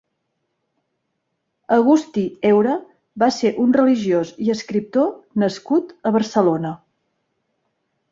Agustí 1.75 2.23
Eura 2.51 2.77
va 3.23 3.27
ser 3.35 3.51
un 3.65 3.75
religiós 3.77 4.31
i 4.47 4.49
escriptor 4.55 5.05
nascut 5.45 5.93
a 6.11 6.13
Barcelona. 6.17 6.73